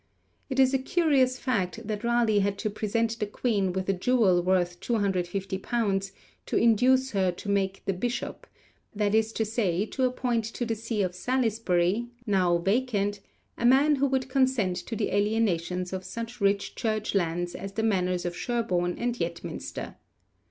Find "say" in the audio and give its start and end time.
9.45-9.85